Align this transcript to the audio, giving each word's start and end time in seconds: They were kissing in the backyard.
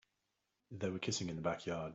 They 0.71 0.89
were 0.89 0.99
kissing 0.99 1.29
in 1.29 1.35
the 1.35 1.43
backyard. 1.43 1.89